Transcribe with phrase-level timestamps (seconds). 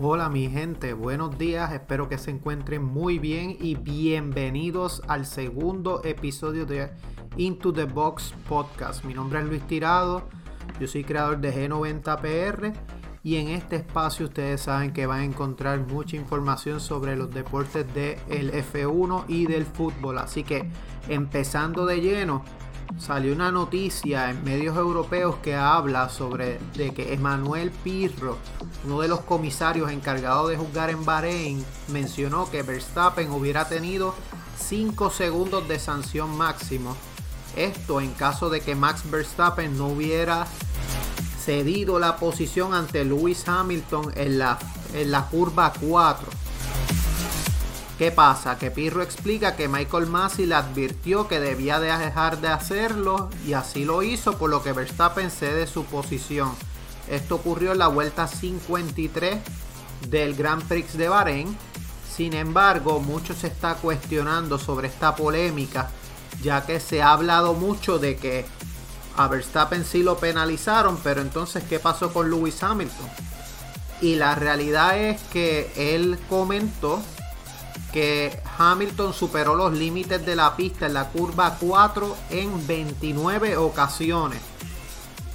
[0.00, 6.02] Hola mi gente, buenos días, espero que se encuentren muy bien y bienvenidos al segundo
[6.04, 6.90] episodio de
[7.36, 9.04] Into the Box Podcast.
[9.04, 10.28] Mi nombre es Luis Tirado,
[10.80, 12.74] yo soy creador de G90PR
[13.24, 17.86] y en este espacio ustedes saben que van a encontrar mucha información sobre los deportes
[17.94, 20.18] del F1 y del fútbol.
[20.18, 20.68] Así que
[21.08, 22.44] empezando de lleno,
[22.98, 28.38] salió una noticia en medios europeos que habla sobre de que Emanuel Pirro,
[28.84, 34.14] uno de los comisarios encargados de juzgar en Bahrein, mencionó que Verstappen hubiera tenido
[34.58, 36.96] 5 segundos de sanción máximo.
[37.56, 40.46] Esto en caso de que Max Verstappen no hubiera
[41.44, 44.58] cedido la posición ante Lewis Hamilton en la,
[44.94, 46.41] en la curva 4.
[47.98, 48.58] ¿Qué pasa?
[48.58, 53.84] Que Pirro explica que Michael Massey le advirtió que debía dejar de hacerlo y así
[53.84, 56.52] lo hizo, por lo que Verstappen cede su posición.
[57.08, 59.38] Esto ocurrió en la vuelta 53
[60.08, 61.56] del Grand Prix de Bahrein.
[62.16, 65.90] Sin embargo, mucho se está cuestionando sobre esta polémica,
[66.42, 68.46] ya que se ha hablado mucho de que
[69.16, 73.08] a Verstappen sí lo penalizaron, pero entonces, ¿qué pasó con Lewis Hamilton?
[74.00, 77.00] Y la realidad es que él comentó
[77.92, 84.40] que Hamilton superó los límites de la pista en la curva 4 en 29 ocasiones.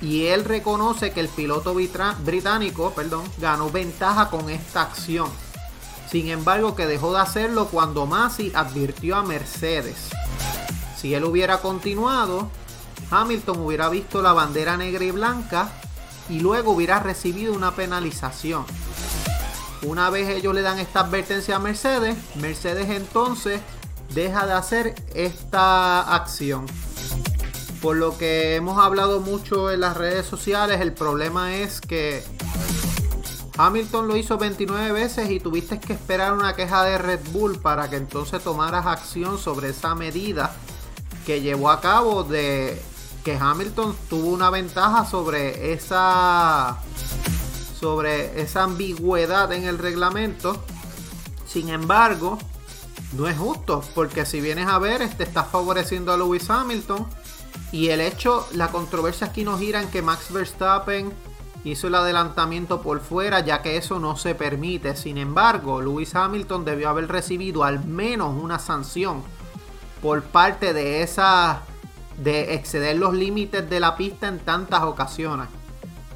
[0.01, 5.29] Y él reconoce que el piloto británico perdón, ganó ventaja con esta acción.
[6.09, 10.09] Sin embargo, que dejó de hacerlo cuando Masi advirtió a Mercedes.
[10.97, 12.49] Si él hubiera continuado,
[13.11, 15.69] Hamilton hubiera visto la bandera negra y blanca
[16.29, 18.65] y luego hubiera recibido una penalización.
[19.83, 23.61] Una vez ellos le dan esta advertencia a Mercedes, Mercedes entonces
[24.13, 26.65] deja de hacer esta acción.
[27.81, 32.23] Por lo que hemos hablado mucho en las redes sociales, el problema es que
[33.57, 37.89] Hamilton lo hizo 29 veces y tuviste que esperar una queja de Red Bull para
[37.89, 40.55] que entonces tomaras acción sobre esa medida
[41.25, 42.81] que llevó a cabo de
[43.23, 46.77] que Hamilton tuvo una ventaja sobre esa
[47.79, 50.63] sobre esa ambigüedad en el reglamento.
[51.45, 52.37] Sin embargo,
[53.13, 57.07] no es justo, porque si vienes a ver, este está favoreciendo a Lewis Hamilton.
[57.71, 61.11] Y el hecho, la controversia aquí nos gira en que Max Verstappen
[61.63, 64.95] hizo el adelantamiento por fuera, ya que eso no se permite.
[64.95, 69.21] Sin embargo, Lewis Hamilton debió haber recibido al menos una sanción
[70.01, 71.63] por parte de esa
[72.17, 75.47] de exceder los límites de la pista en tantas ocasiones.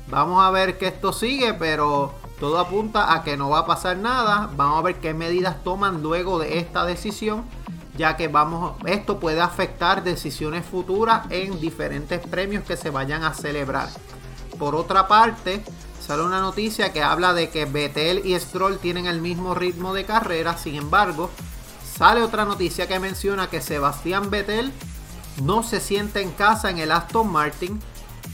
[0.07, 3.97] Vamos a ver que esto sigue, pero todo apunta a que no va a pasar
[3.97, 4.49] nada.
[4.55, 7.45] Vamos a ver qué medidas toman luego de esta decisión,
[7.97, 13.33] ya que vamos, esto puede afectar decisiones futuras en diferentes premios que se vayan a
[13.33, 13.89] celebrar.
[14.57, 15.63] Por otra parte,
[15.99, 20.05] sale una noticia que habla de que Vettel y Stroll tienen el mismo ritmo de
[20.05, 20.57] carrera.
[20.57, 21.29] Sin embargo,
[21.83, 24.73] sale otra noticia que menciona que Sebastián Vettel
[25.43, 27.79] no se siente en casa en el Aston Martin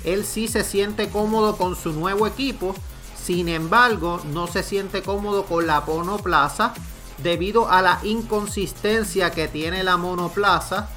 [0.03, 2.75] él sí se siente cómodo con su nuevo equipo,
[3.21, 6.73] sin embargo no se siente cómodo con la monoplaza
[7.21, 10.89] debido a la inconsistencia que tiene la monoplaza.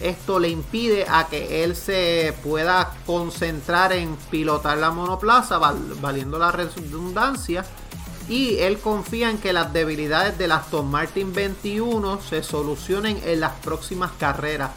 [0.00, 6.52] Esto le impide a que él se pueda concentrar en pilotar la monoplaza, valiendo la
[6.52, 7.64] redundancia.
[8.28, 13.52] Y él confía en que las debilidades del Aston Martin 21 se solucionen en las
[13.52, 14.72] próximas carreras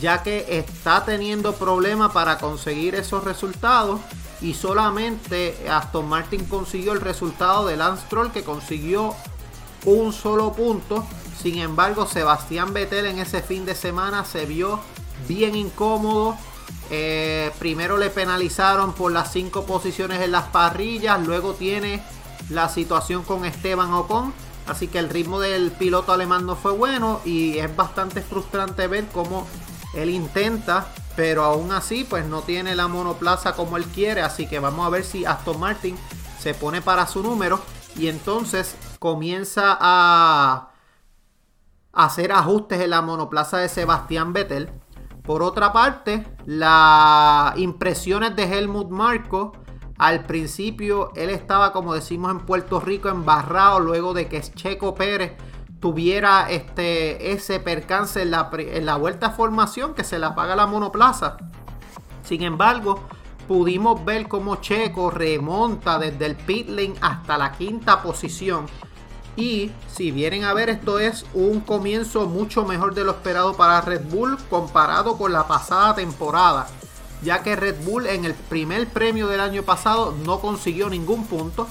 [0.00, 4.00] ya que está teniendo problemas para conseguir esos resultados
[4.40, 9.14] y solamente Aston Martin consiguió el resultado de Lance Stroll que consiguió
[9.84, 11.06] un solo punto.
[11.40, 14.80] Sin embargo, Sebastián Vettel en ese fin de semana se vio
[15.28, 16.36] bien incómodo.
[16.90, 22.02] Eh, primero le penalizaron por las cinco posiciones en las parrillas, luego tiene
[22.50, 24.34] la situación con Esteban Ocon.
[24.66, 29.06] Así que el ritmo del piloto alemán no fue bueno y es bastante frustrante ver
[29.12, 29.46] cómo
[29.94, 30.86] él intenta,
[31.16, 34.22] pero aún así pues no tiene la monoplaza como él quiere.
[34.22, 35.96] Así que vamos a ver si Aston Martin
[36.38, 37.60] se pone para su número
[37.96, 40.70] y entonces comienza a
[41.92, 44.70] hacer ajustes en la monoplaza de Sebastián Vettel.
[45.22, 49.52] Por otra parte, las impresiones de Helmut Marco.
[49.98, 55.36] Al principio él estaba, como decimos en Puerto Rico, embarrado luego de que Checo Pérez
[55.82, 60.54] tuviera este, ese percance en la, en la vuelta a formación que se la paga
[60.54, 61.38] la monoplaza.
[62.22, 63.02] Sin embargo,
[63.48, 68.66] pudimos ver cómo Checo remonta desde el pit lane hasta la quinta posición.
[69.34, 73.80] Y si vienen a ver, esto es un comienzo mucho mejor de lo esperado para
[73.80, 76.68] Red Bull comparado con la pasada temporada.
[77.22, 81.66] Ya que Red Bull en el primer premio del año pasado no consiguió ningún punto.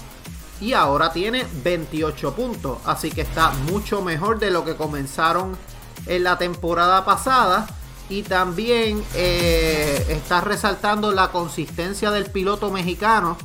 [0.61, 2.77] Y ahora tiene 28 puntos.
[2.85, 5.57] Así que está mucho mejor de lo que comenzaron
[6.05, 7.67] en la temporada pasada.
[8.09, 13.37] Y también eh, está resaltando la consistencia del piloto mexicano,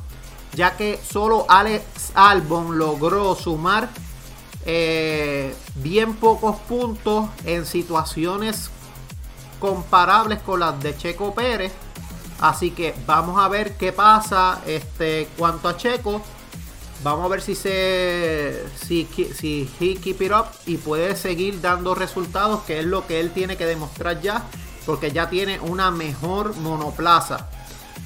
[0.53, 3.89] ya que solo Alex Albon logró sumar
[4.65, 8.69] eh, bien pocos puntos en situaciones
[9.59, 11.71] comparables con las de Checo Pérez.
[12.41, 16.21] Así que vamos a ver qué pasa este, cuanto a Checo.
[17.03, 21.93] Vamos a ver si se si, si he keep it up y puede seguir dando
[21.93, 24.43] resultados, que es lo que él tiene que demostrar ya,
[24.85, 27.49] porque ya tiene una mejor monoplaza.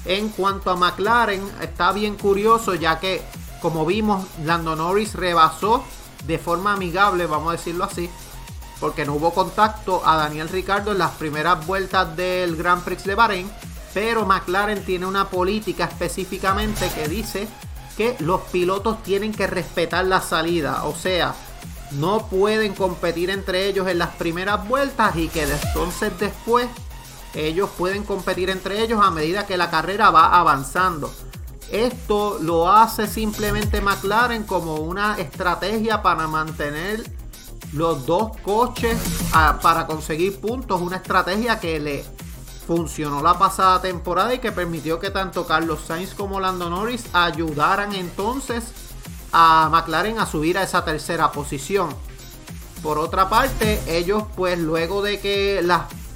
[0.04, 3.22] En cuanto a McLaren, está bien curioso, ya que
[3.62, 5.84] como vimos, Lando Norris rebasó
[6.26, 8.10] de forma amigable, vamos a decirlo así,
[8.80, 13.14] porque no hubo contacto a Daniel Ricardo en las primeras vueltas del Grand Prix de
[13.14, 13.50] Bahrein,
[13.94, 17.46] pero McLaren tiene una política específicamente que dice
[17.96, 21.34] que los pilotos tienen que respetar la salida, o sea,
[21.92, 26.68] no pueden competir entre ellos en las primeras vueltas y que entonces después
[27.34, 31.12] ellos pueden competir entre ellos a medida que la carrera va avanzando.
[31.70, 37.02] Esto lo hace simplemente McLaren como una estrategia para mantener
[37.72, 38.98] los dos coches
[39.32, 40.82] ah, para conseguir puntos.
[40.82, 42.04] Una estrategia que le
[42.66, 47.94] funcionó la pasada temporada y que permitió que tanto Carlos Sainz como Lando Norris ayudaran
[47.94, 48.64] entonces
[49.32, 51.90] a McLaren a subir a esa tercera posición.
[52.82, 55.66] Por otra parte, ellos pues luego de que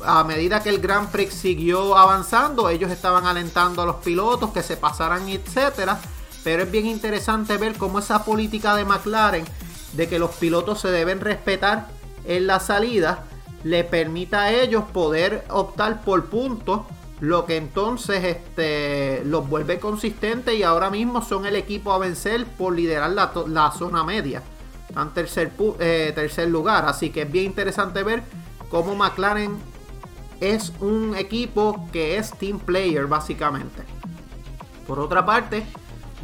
[0.04, 4.62] a medida que el Grand Prix siguió avanzando, ellos estaban alentando a los pilotos que
[4.62, 5.98] se pasaran, etcétera.
[6.44, 9.44] Pero es bien interesante ver cómo esa política de McLaren
[9.94, 11.88] de que los pilotos se deben respetar
[12.24, 13.24] en la salida
[13.66, 16.82] le permita a ellos poder optar por puntos,
[17.18, 22.46] lo que entonces este, los vuelve consistentes y ahora mismo son el equipo a vencer
[22.46, 24.40] por liderar la, zona media.
[24.88, 28.22] Están tercer, eh, tercer lugar, así que es bien interesante ver
[28.70, 29.56] cómo McLaren
[30.40, 33.82] es un equipo que es team player básicamente.
[34.86, 35.66] Por otra parte,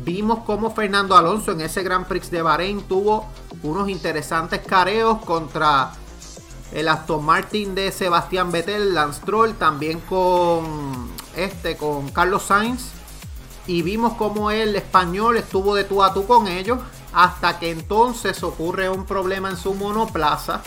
[0.04, 3.26] vimos cómo Fernando Alonso en ese Grand Prix de Bahrein tuvo
[3.64, 5.92] unos interesantes careos contra
[6.72, 12.90] el Aston Martin de Sebastián Vettel, Lance Stroll, también con este, con Carlos Sainz.
[13.66, 16.78] Y vimos cómo el español estuvo de tú a tú con ellos.
[17.12, 20.62] Hasta que entonces ocurre un problema en su monoplaza.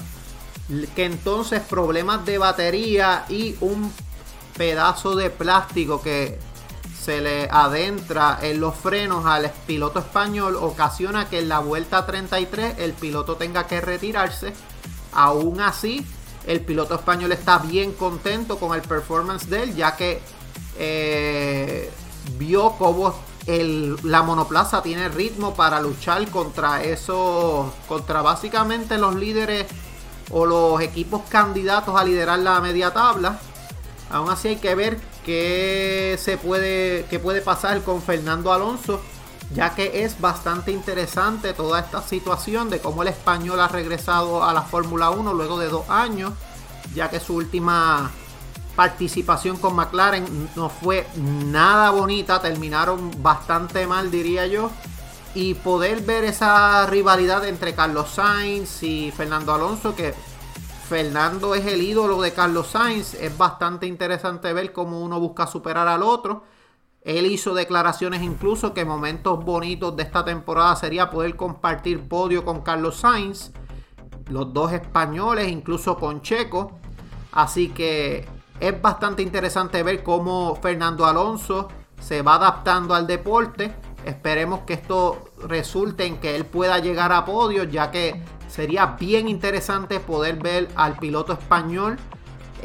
[0.95, 3.91] Que entonces problemas de batería y un
[4.57, 6.39] pedazo de plástico que
[6.99, 12.79] se le adentra en los frenos al piloto español ocasiona que en la vuelta 33
[12.79, 14.53] el piloto tenga que retirarse
[15.15, 16.05] Aún así,
[16.45, 20.21] el piloto español está bien contento con el performance de él, ya que
[20.77, 21.89] eh,
[22.37, 23.15] vio cómo
[23.47, 29.67] la monoplaza tiene ritmo para luchar contra eso, contra básicamente los líderes
[30.31, 33.39] o los equipos candidatos a liderar la media tabla.
[34.09, 38.99] Aún así hay que ver qué se puede, qué puede pasar con Fernando Alonso
[39.53, 44.53] ya que es bastante interesante toda esta situación de cómo el español ha regresado a
[44.53, 46.33] la Fórmula 1 luego de dos años,
[46.93, 48.11] ya que su última
[48.75, 54.69] participación con McLaren no fue nada bonita, terminaron bastante mal diría yo,
[55.33, 60.13] y poder ver esa rivalidad entre Carlos Sainz y Fernando Alonso, que
[60.89, 65.87] Fernando es el ídolo de Carlos Sainz, es bastante interesante ver cómo uno busca superar
[65.87, 66.54] al otro
[67.05, 72.61] él hizo declaraciones incluso que momentos bonitos de esta temporada sería poder compartir podio con
[72.61, 73.51] Carlos Sainz,
[74.27, 76.79] los dos españoles, incluso con Checo.
[77.31, 78.27] Así que
[78.59, 81.67] es bastante interesante ver cómo Fernando Alonso
[82.01, 83.75] se va adaptando al deporte.
[84.03, 89.29] Esperemos que esto resulte en que él pueda llegar a podio, ya que sería bien
[89.29, 91.97] interesante poder ver al piloto español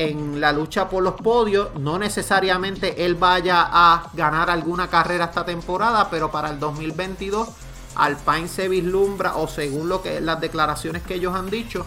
[0.09, 1.75] en la lucha por los podios.
[1.79, 7.49] No necesariamente él vaya a ganar alguna carrera esta temporada, pero para el 2022
[7.97, 11.85] Alpine se vislumbra, o según lo que las declaraciones que ellos han dicho,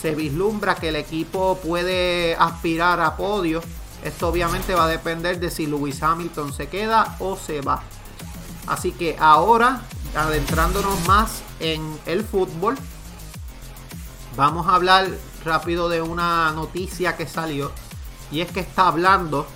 [0.00, 3.60] se vislumbra que el equipo puede aspirar a podio.
[4.04, 7.82] Esto obviamente va a depender de si Lewis Hamilton se queda o se va.
[8.68, 9.80] Así que ahora,
[10.14, 12.76] adentrándonos más en el fútbol,
[14.36, 15.08] vamos a hablar
[15.48, 17.72] rápido de una noticia que salió.
[18.30, 19.46] Y es que está hablando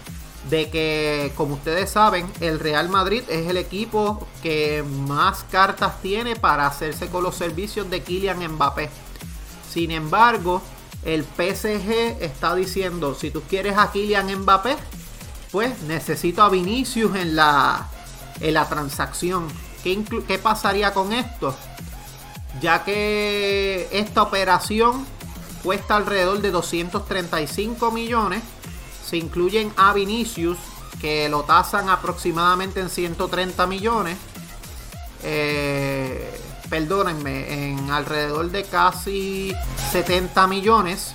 [0.50, 6.34] de que, como ustedes saben, el Real Madrid es el equipo que más cartas tiene
[6.34, 8.90] para hacerse con los servicios de Kylian Mbappé.
[9.70, 10.62] Sin embargo,
[11.04, 14.76] el PSG está diciendo, si tú quieres a Kylian Mbappé,
[15.52, 17.88] pues necesito a Vinicius en la,
[18.40, 19.48] en la transacción.
[19.82, 21.54] ¿Qué, pasaría con esto?
[22.60, 25.06] Ya que esta operación
[25.62, 28.42] cuesta alrededor de 235 millones.
[29.04, 30.58] Se incluyen a Vinicius,
[31.00, 34.16] que lo tasan aproximadamente en 130 millones.
[35.22, 39.54] Eh, perdónenme, en alrededor de casi
[39.90, 41.14] 70 millones.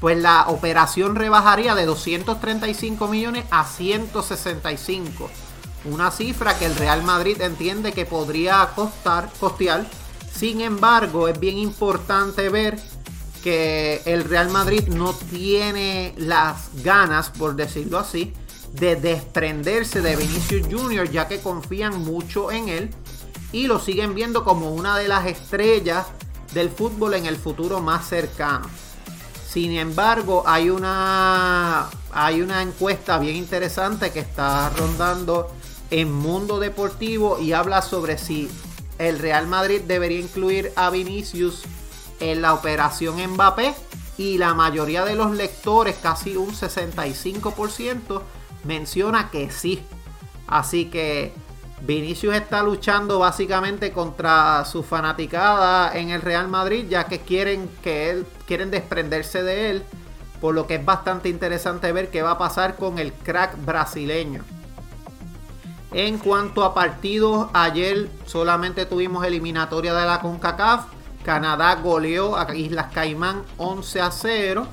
[0.00, 5.30] Pues la operación rebajaría de 235 millones a 165
[5.90, 9.86] una cifra que el Real Madrid entiende que podría costar, costear.
[10.32, 12.78] Sin embargo, es bien importante ver
[13.42, 18.32] que el Real Madrid no tiene las ganas, por decirlo así,
[18.72, 22.90] de desprenderse de Vinicius Jr., ya que confían mucho en él
[23.52, 26.06] y lo siguen viendo como una de las estrellas
[26.52, 28.68] del fútbol en el futuro más cercano.
[29.48, 35.50] Sin embargo, hay una, hay una encuesta bien interesante que está rondando
[35.90, 38.50] en Mundo Deportivo y habla sobre si
[38.98, 41.62] el Real Madrid debería incluir a Vinicius
[42.20, 43.74] en la operación Mbappé
[44.18, 48.22] y la mayoría de los lectores, casi un 65%,
[48.64, 49.82] menciona que sí.
[50.46, 51.34] Así que
[51.82, 58.10] Vinicius está luchando básicamente contra su fanaticada en el Real Madrid, ya que quieren que
[58.10, 59.82] él quieren desprenderse de él,
[60.40, 64.42] por lo que es bastante interesante ver qué va a pasar con el crack brasileño.
[65.92, 70.86] En cuanto a partidos, ayer solamente tuvimos eliminatoria de la CONCACAF.
[71.26, 74.64] Canadá goleó a Islas Caimán 11 a 0.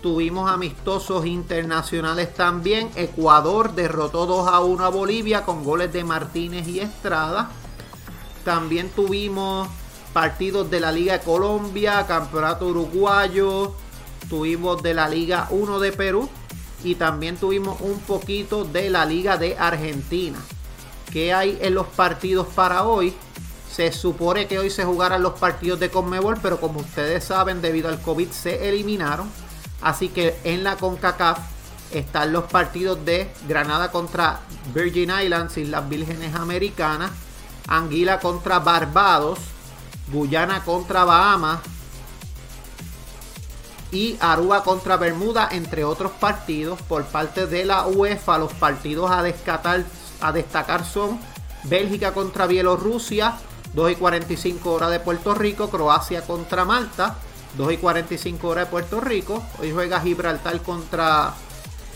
[0.00, 2.90] Tuvimos amistosos internacionales también.
[2.96, 7.50] Ecuador derrotó 2 a 1 a Bolivia con goles de Martínez y Estrada.
[8.46, 9.68] También tuvimos
[10.14, 13.74] partidos de la Liga de Colombia, Campeonato Uruguayo.
[14.30, 16.30] Tuvimos de la Liga 1 de Perú
[16.82, 20.38] y también tuvimos un poquito de la Liga de Argentina.
[21.12, 23.14] ¿Qué hay en los partidos para hoy?
[23.74, 27.88] Se supone que hoy se jugaran los partidos de Conmebol, pero como ustedes saben, debido
[27.88, 29.28] al COVID se eliminaron.
[29.82, 31.40] Así que en la CONCACAF
[31.90, 37.10] están los partidos de Granada contra Virgin Islands, Islas Vírgenes Americanas,
[37.66, 39.40] Anguila contra Barbados,
[40.12, 41.58] Guyana contra Bahamas,
[43.90, 46.80] y Aruba contra Bermuda, entre otros partidos.
[46.82, 51.18] Por parte de la UEFA, los partidos a, a destacar son
[51.64, 53.36] Bélgica contra Bielorrusia,
[53.74, 57.16] 2 y 45 horas de Puerto Rico, Croacia contra Malta,
[57.56, 59.42] 2 y 45 horas de Puerto Rico.
[59.60, 61.34] Hoy juega Gibraltar contra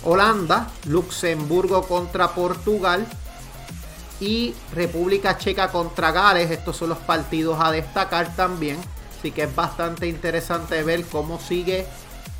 [0.04, 3.06] Holanda, Luxemburgo contra Portugal
[4.20, 6.50] y República Checa contra Gales.
[6.50, 8.78] Estos son los partidos a destacar también.
[9.18, 11.87] Así que es bastante interesante ver cómo sigue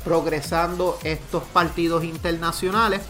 [0.03, 3.01] progresando estos partidos internacionales.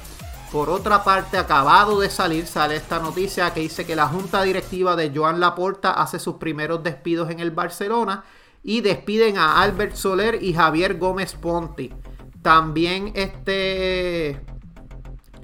[0.52, 4.96] Por otra parte, acabado de salir, sale esta noticia que dice que la junta directiva
[4.96, 8.24] de Joan Laporta hace sus primeros despidos en el Barcelona
[8.64, 11.94] y despiden a Albert Soler y Javier Gómez Ponti.
[12.42, 14.42] También este,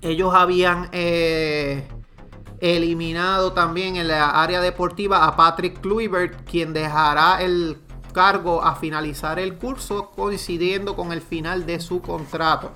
[0.01, 1.87] ellos habían eh,
[2.59, 7.77] eliminado también en la área deportiva a Patrick Kluivert, quien dejará el
[8.11, 12.71] cargo a finalizar el curso coincidiendo con el final de su contrato.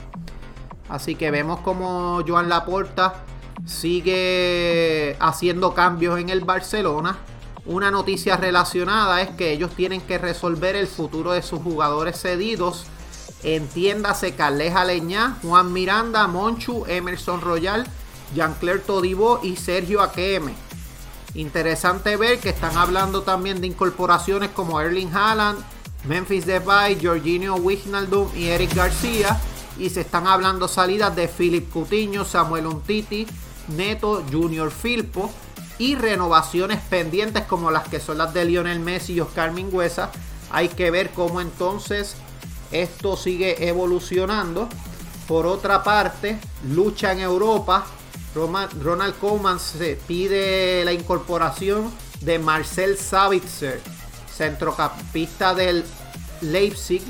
[0.89, 3.23] Así que vemos como Joan Laporta
[3.65, 7.17] sigue haciendo cambios en el Barcelona.
[7.65, 12.85] Una noticia relacionada es que ellos tienen que resolver el futuro de sus jugadores cedidos.
[13.43, 17.85] Entiéndase Carleja Leñá, Juan Miranda, Monchu, Emerson Royal,
[18.33, 20.53] Jean-Claire Todibo y Sergio Aqueme.
[21.35, 25.59] Interesante ver que están hablando también de incorporaciones como Erling Haaland,
[26.05, 29.39] Memphis Depay, Jorginho Wijnaldum y Eric García.
[29.79, 33.25] Y se están hablando salidas de Philip Cutiño, Samuel Untiti,
[33.69, 35.31] Neto, Junior Filpo.
[35.77, 40.11] Y renovaciones pendientes como las que son las de Lionel Messi y Oscar Mingüesa.
[40.51, 42.15] Hay que ver cómo entonces
[42.71, 44.67] esto sigue evolucionando.
[45.27, 47.85] Por otra parte, lucha en Europa
[48.35, 53.81] Ronald Koeman se pide la incorporación de Marcel Savitzer,
[54.35, 55.83] centrocampista del
[56.41, 57.01] Leipzig.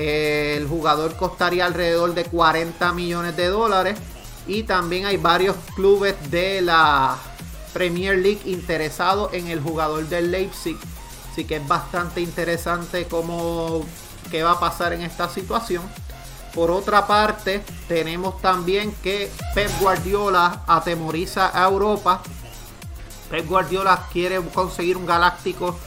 [0.00, 3.98] El jugador costaría alrededor de 40 millones de dólares.
[4.46, 7.18] Y también hay varios clubes de la
[7.74, 10.78] Premier League interesados en el jugador del Leipzig.
[11.30, 13.84] Así que es bastante interesante cómo
[14.30, 15.82] qué va a pasar en esta situación.
[16.54, 22.22] Por otra parte, tenemos también que Pep Guardiola atemoriza a Europa.
[23.30, 25.78] Pep Guardiola quiere conseguir un galáctico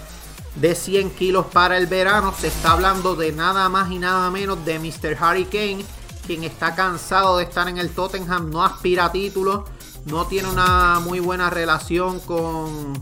[0.55, 2.33] de 100 kilos para el verano.
[2.37, 5.17] Se está hablando de nada más y nada menos de Mr.
[5.19, 5.85] Harry Kane,
[6.25, 9.63] quien está cansado de estar en el Tottenham, no aspira a títulos,
[10.05, 12.93] no tiene una muy buena relación con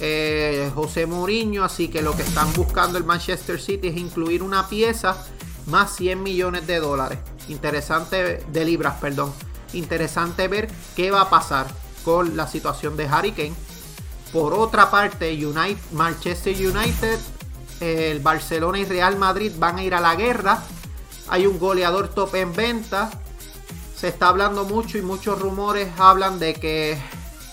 [0.00, 4.68] eh, José Mourinho, así que lo que están buscando el Manchester City es incluir una
[4.68, 5.16] pieza
[5.66, 7.18] más 100 millones de dólares.
[7.48, 9.32] Interesante de libras, perdón.
[9.72, 11.66] Interesante ver qué va a pasar
[12.04, 13.54] con la situación de Harry Kane.
[14.32, 15.36] Por otra parte,
[15.92, 17.18] Manchester United,
[17.80, 20.62] el Barcelona y Real Madrid van a ir a la guerra.
[21.28, 23.10] Hay un goleador top en venta.
[23.96, 26.96] Se está hablando mucho y muchos rumores hablan de que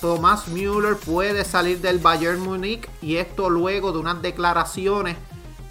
[0.01, 5.17] Thomas Müller puede salir del Bayern Múnich y esto luego de unas declaraciones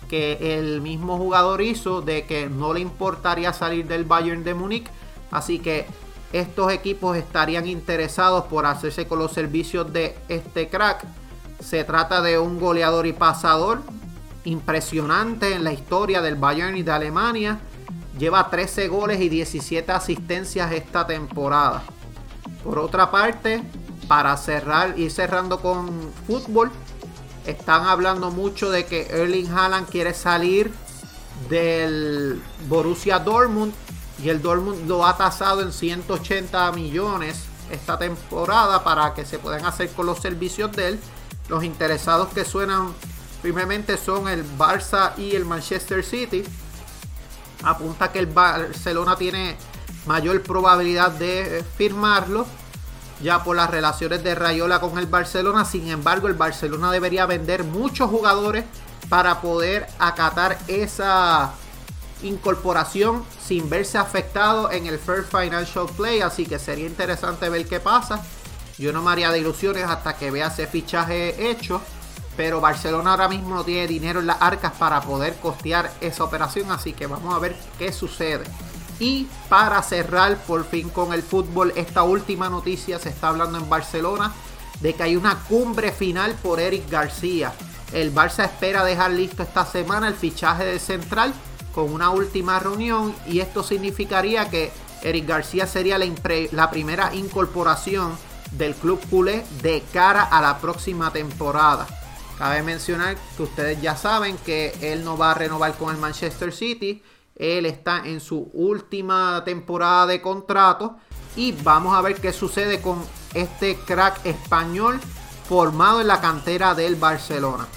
[0.08, 4.88] que el mismo jugador hizo de que no le importaría salir del Bayern de Múnich.
[5.30, 5.86] Así que
[6.32, 11.04] estos equipos estarían interesados por hacerse con los servicios de este crack.
[11.60, 13.80] Se trata de un goleador y pasador
[14.44, 17.58] impresionante en la historia del Bayern y de Alemania.
[18.18, 21.82] Lleva 13 goles y 17 asistencias esta temporada.
[22.64, 23.62] Por otra parte,
[24.08, 26.70] para cerrar y cerrando con fútbol,
[27.46, 30.72] están hablando mucho de que Erling Haaland quiere salir
[31.48, 33.72] del Borussia Dortmund
[34.22, 39.64] y el Dortmund lo ha tasado en 180 millones esta temporada para que se puedan
[39.64, 41.00] hacer con los servicios de él.
[41.48, 42.92] Los interesados que suenan
[43.42, 46.44] firmemente son el Barça y el Manchester City.
[47.62, 49.56] Apunta que el Barcelona tiene
[50.06, 52.46] mayor probabilidad de firmarlo
[53.22, 55.64] ya por las relaciones de Rayola con el Barcelona.
[55.64, 58.64] Sin embargo, el Barcelona debería vender muchos jugadores
[59.08, 61.52] para poder acatar esa
[62.26, 66.20] incorporación sin verse afectado en el Fair Financial Play.
[66.20, 68.22] Así que sería interesante ver qué pasa.
[68.78, 71.80] Yo no me haría de ilusiones hasta que vea ese fichaje hecho.
[72.36, 76.70] Pero Barcelona ahora mismo no tiene dinero en las arcas para poder costear esa operación.
[76.70, 78.44] Así que vamos a ver qué sucede.
[78.98, 83.68] Y para cerrar por fin con el fútbol, esta última noticia se está hablando en
[83.68, 84.32] Barcelona
[84.80, 87.52] de que hay una cumbre final por Eric García.
[87.92, 91.32] El Barça espera dejar listo esta semana el fichaje del central
[91.76, 96.06] con una última reunión y esto significaría que Eric García sería la,
[96.52, 98.16] la primera incorporación
[98.52, 101.86] del club culé de cara a la próxima temporada.
[102.38, 106.50] Cabe mencionar que ustedes ya saben que él no va a renovar con el Manchester
[106.50, 107.02] City,
[107.36, 110.96] él está en su última temporada de contrato
[111.36, 114.98] y vamos a ver qué sucede con este crack español
[115.46, 117.68] formado en la cantera del Barcelona.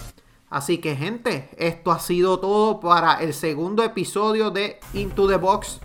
[0.49, 5.79] Así que gente, esto ha sido todo para el segundo episodio de Into the Box.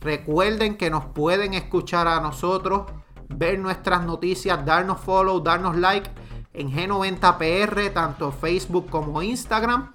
[0.00, 2.90] Recuerden que nos pueden escuchar a nosotros,
[3.28, 6.10] ver nuestras noticias, darnos follow, darnos like
[6.52, 9.92] en G90PR, tanto Facebook como Instagram.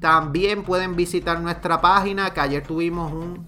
[0.00, 3.46] También pueden visitar nuestra página, que ayer tuvimos un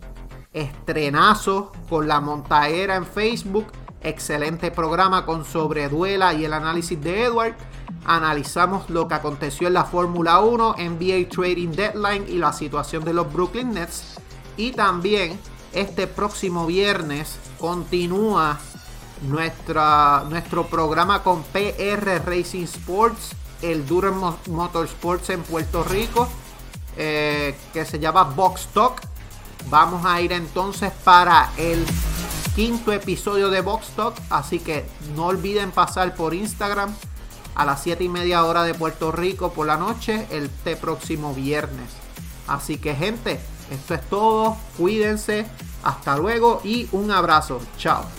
[0.52, 3.68] estrenazo con la montaera en Facebook.
[4.02, 7.54] Excelente programa con sobreduela y el análisis de Edward.
[8.04, 13.14] Analizamos lo que aconteció en la Fórmula 1, NBA Trading Deadline y la situación de
[13.14, 14.16] los Brooklyn Nets.
[14.56, 15.38] Y también
[15.72, 18.58] este próximo viernes continúa
[19.22, 26.28] nuestra, nuestro programa con PR Racing Sports, el Durham Motorsports en Puerto Rico.
[26.96, 29.00] Eh, que se llama Box Talk.
[29.70, 31.84] Vamos a ir entonces para el
[32.54, 34.14] quinto episodio de Box Talk.
[34.28, 34.84] Así que
[35.16, 36.94] no olviden pasar por Instagram
[37.54, 41.90] a las 7 y media hora de Puerto Rico por la noche, este próximo viernes.
[42.46, 44.56] Así que gente, esto es todo.
[44.76, 45.46] Cuídense.
[45.82, 47.60] Hasta luego y un abrazo.
[47.76, 48.04] Chao.